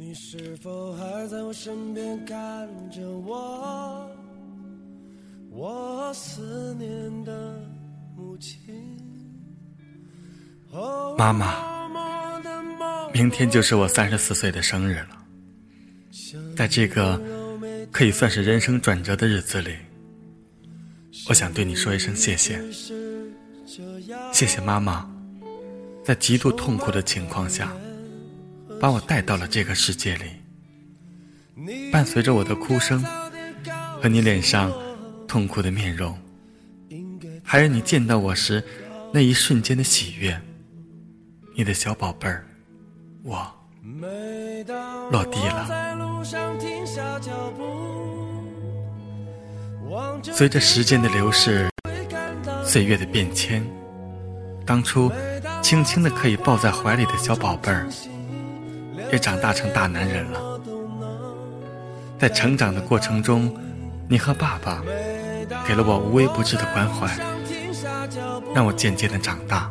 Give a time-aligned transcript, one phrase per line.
[0.00, 4.08] 你是否还在我身边看着我？
[5.50, 7.60] 我思念的
[8.16, 8.56] 母亲。
[11.18, 11.88] 妈妈，
[13.12, 15.18] 明天就是我三十四岁的生日了。
[16.56, 17.20] 在这个
[17.90, 19.74] 可以算是人生转折的日子里，
[21.28, 22.62] 我想对你说一声谢谢。
[24.32, 25.10] 谢谢妈妈，
[26.04, 27.72] 在极度痛苦的情况下。
[28.80, 33.04] 把我带到了这个世界里，伴随着我的哭声
[34.00, 34.72] 和你脸上
[35.26, 36.16] 痛苦的面容，
[37.42, 38.62] 还有你见到我时
[39.12, 40.40] 那一瞬间的喜悦，
[41.56, 42.46] 你的小宝贝儿，
[43.24, 43.52] 我
[45.10, 45.68] 落地了。
[50.22, 51.68] 随着时间的流逝，
[52.64, 53.66] 岁月的变迁，
[54.64, 55.10] 当初
[55.62, 57.88] 轻轻的可以抱在怀里的小宝贝儿。
[59.10, 60.60] 也长大成大男人了，
[62.18, 63.54] 在成长的过程中，
[64.08, 64.82] 你和爸爸
[65.66, 67.08] 给了我无微不至的关怀，
[68.54, 69.70] 让我渐渐的长大。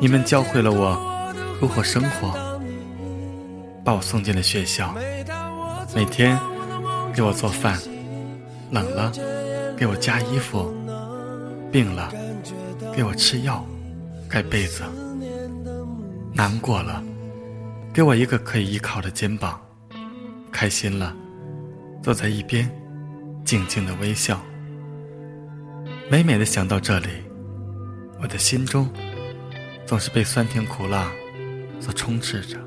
[0.00, 2.60] 你们教会了我如何生活，
[3.84, 4.94] 把我送进了学校，
[5.94, 6.38] 每天
[7.14, 7.78] 给我做饭，
[8.70, 9.12] 冷了
[9.76, 10.72] 给我加衣服，
[11.72, 12.12] 病了
[12.94, 13.64] 给我吃药、
[14.28, 14.82] 盖被子，
[16.32, 17.02] 难过了。
[17.96, 19.58] 给我一个可以依靠的肩膀，
[20.52, 21.16] 开心了，
[22.02, 22.70] 坐在一边，
[23.42, 24.38] 静静的微笑。
[26.10, 27.08] 每每的想到这里，
[28.20, 28.86] 我的心中
[29.86, 31.10] 总是被酸甜苦辣
[31.80, 32.58] 所充斥着。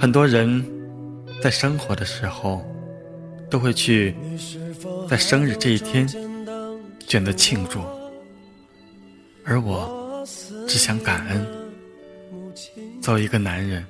[0.00, 0.68] 很多人
[1.40, 2.66] 在生活的时候，
[3.48, 4.16] 都会去
[5.08, 6.08] 在生日这一天
[7.06, 7.78] 选择庆祝，
[9.44, 9.96] 而我。
[10.66, 11.46] 只想感恩。
[13.00, 13.86] 作为一个男人，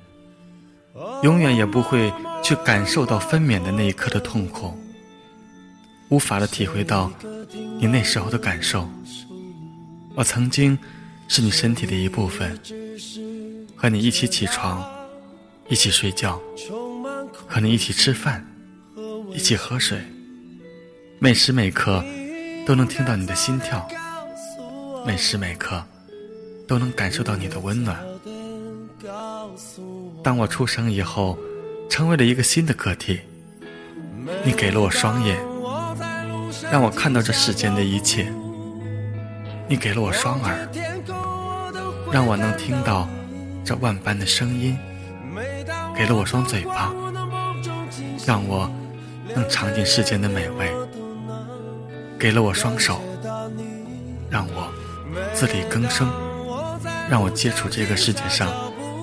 [1.23, 2.13] 永远也不会
[2.43, 4.77] 去感受到分娩的那一刻的痛苦，
[6.09, 7.11] 无法的体会到
[7.81, 8.89] 你那时候的感受。
[10.15, 10.79] 我曾经
[11.29, 12.59] 是你身体的一部分，
[13.77, 14.85] 和你一起起床，
[15.69, 16.41] 一起睡觉，
[17.47, 18.45] 和你一起吃饭，
[19.33, 20.01] 一起喝水，
[21.19, 22.05] 每时每刻
[22.67, 23.89] 都能听到你的心跳，
[25.07, 25.85] 每时每刻。
[26.69, 27.99] 都能感受到你的温暖。
[30.23, 31.39] 当我出生以后，
[31.89, 33.19] 成为了一个新的个体，
[34.45, 35.39] 你给了我双眼，
[36.71, 38.27] 让我看到这世间的一切；
[39.67, 40.69] 你给了我双耳，
[42.13, 43.09] 让我能听到
[43.65, 44.77] 这万般的声音；
[45.97, 46.93] 给了我双嘴巴，
[48.27, 48.71] 让我
[49.35, 50.69] 能尝尽世间的美味；
[52.19, 53.01] 给了我双手，
[54.29, 54.71] 让我
[55.33, 56.07] 自力更生。
[57.11, 58.53] 让我接触这个世界上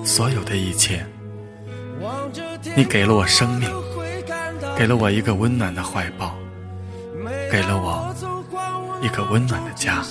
[0.04, 1.04] 所有的一切。
[2.76, 3.68] 你给了我生命，
[4.76, 6.34] 给了我一个温暖的怀抱，
[7.50, 8.14] 给了我
[9.02, 10.04] 一个温暖的家。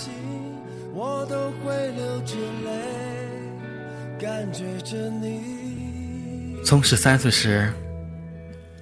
[6.63, 7.71] 从十三岁时，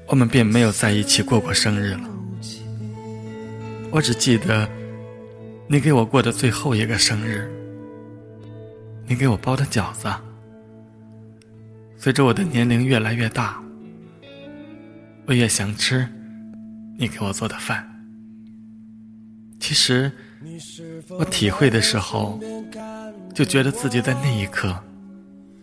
[0.08, 2.10] 我们便没有在一起过过生日了。
[3.92, 4.68] 我只记得
[5.68, 7.52] 你给我过的最后一个生日。
[9.14, 10.12] 你给我包的饺子，
[12.00, 13.62] 随着我的年龄越来越大，
[15.28, 16.10] 我越想吃
[16.98, 17.88] 你给我做的饭。
[19.60, 20.12] 其实，
[21.10, 22.40] 我体会的时候，
[23.36, 24.76] 就觉得自己在那一刻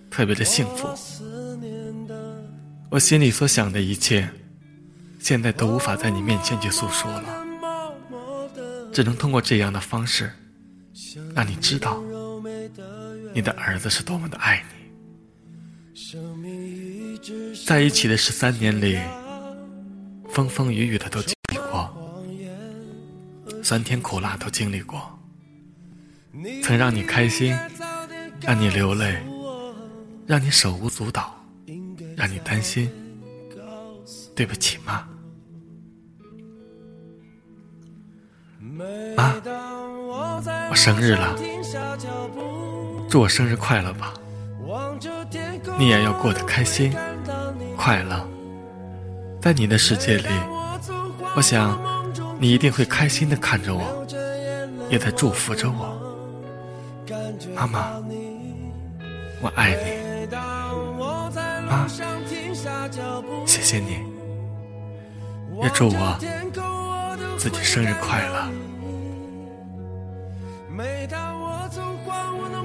[0.08, 0.86] 特别的幸福。
[2.88, 4.30] 我心里所想的一切，
[5.18, 7.44] 现在都无法在你面前去诉说了，
[8.92, 10.30] 只能通过这样的方式，
[11.34, 12.00] 让你知道。
[13.32, 14.64] 你的儿子是多么的爱
[15.94, 16.04] 你，
[17.64, 18.98] 在一起的十三年里，
[20.28, 21.88] 风风雨雨的都经历过，
[23.62, 25.18] 酸甜苦辣都经历过，
[26.62, 27.56] 曾让你开心，
[28.40, 29.22] 让你流泪，
[30.26, 31.34] 让你手舞足蹈，
[32.16, 32.90] 让你担心。
[34.34, 35.06] 对不起，妈，
[39.16, 39.34] 妈，
[40.70, 41.38] 我生日了。
[43.10, 44.14] 祝我生日快乐吧！
[45.76, 46.94] 你也要过得开心、
[47.76, 48.24] 快乐。
[49.40, 50.28] 在你的世界里，
[51.34, 51.76] 我想
[52.38, 54.06] 你一定会开心的看着我，
[54.88, 55.98] 也在祝福着我。
[57.52, 58.00] 妈妈，
[59.40, 59.90] 我爱你，
[61.68, 61.88] 妈，
[63.44, 64.04] 谢谢你，
[65.64, 66.16] 也祝我
[67.36, 68.48] 自己生日快乐。
[70.70, 72.59] 流着眼泪，我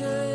[0.00, 0.29] just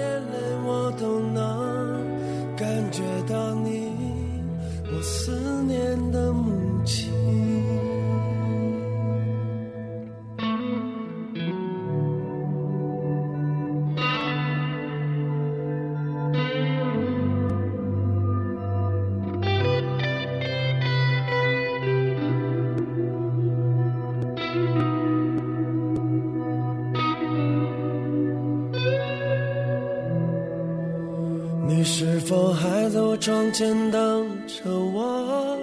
[32.26, 35.60] 是否还在我窗前等着我？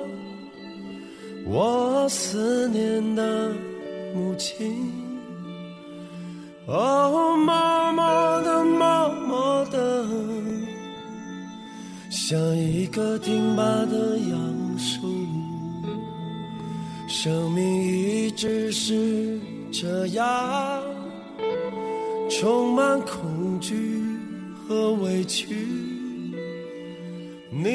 [1.44, 3.50] 我思念的
[4.14, 4.73] 母亲。
[6.69, 10.06] 哦，默默的，默默的，
[12.09, 15.00] 像一棵挺拔的杨树，
[17.08, 19.37] 生命一直是
[19.73, 20.81] 这样，
[22.31, 24.00] 充满恐惧
[24.69, 25.81] 和委屈。
[27.54, 27.69] 你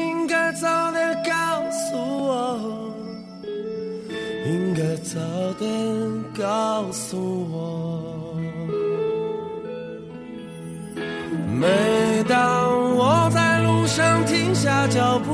[0.00, 1.30] 应该早点告
[1.70, 2.58] 诉我，
[4.44, 5.20] 应该早
[5.56, 5.68] 点
[6.36, 7.16] 告诉
[7.52, 8.34] 我。
[11.48, 15.32] 每当我在路上停下脚步，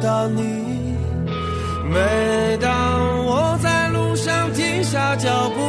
[0.00, 0.42] 到你。
[1.90, 2.70] 每当
[3.24, 5.60] 我在路上停下脚步，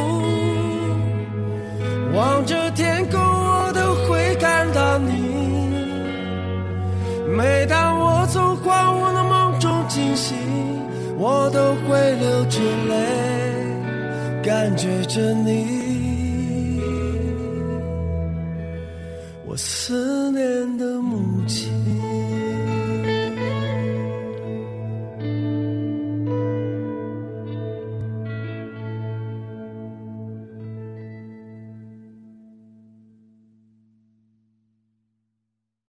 [2.14, 5.30] 望着天空，我都会看到你。
[7.36, 10.36] 每当我从荒芜的梦中惊醒，
[11.16, 16.09] 我都会流着泪，感觉着你。